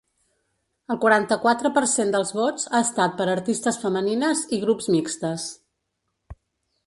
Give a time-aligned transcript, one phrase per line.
[0.93, 5.49] El quaranta-quatre per cent dels vots ha estat per a artistes femenines i grups mixtes.